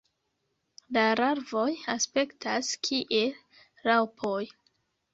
La 0.97 1.03
larvoj 1.19 1.67
aspektas 1.97 2.75
kiel 2.91 3.39
raŭpoj. 3.91 4.45